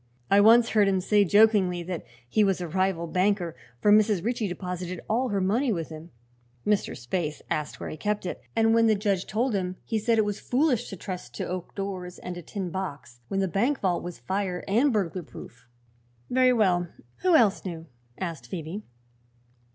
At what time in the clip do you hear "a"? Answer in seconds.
2.59-2.67, 12.35-12.41